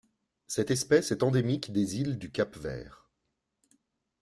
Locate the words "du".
2.17-2.31